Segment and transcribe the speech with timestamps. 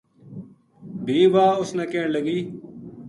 [1.05, 2.39] بھی واہ اس نا کہن لگی